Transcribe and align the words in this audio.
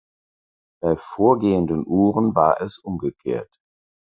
Bei 0.81 0.95
vorgehenden 0.95 1.85
Uhren 1.85 2.33
war 2.33 2.59
es 2.59 2.79
umgekehrt. 2.79 3.53